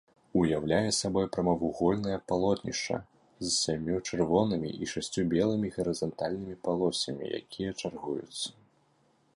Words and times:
Уяўляе 0.39 0.91
сабой 0.99 1.25
прамавугольнае 1.35 2.15
палотнішча 2.31 2.97
з 3.45 3.51
сямю 3.57 3.97
чырвонымі 4.07 4.69
і 4.85 4.91
шасцю 4.93 5.21
белымі 5.35 5.71
гарызантальнымі 5.77 6.55
палосамі, 6.69 7.25
якія 7.43 7.71
чаргуюцца. 7.81 8.47